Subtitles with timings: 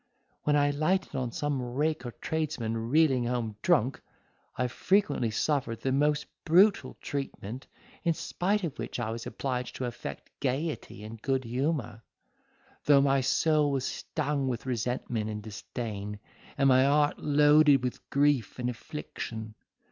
[0.45, 4.01] When I lighted on some rake or tradesman reeling home drunk,
[4.57, 7.67] I frequently suffered the most brutal treatment,
[8.03, 12.01] in spite of which I was obliged to affect gaiety and good humour,
[12.85, 16.17] though my soul was stung with resentment and disdain,
[16.57, 19.53] and my heart loaded with grief and affliction.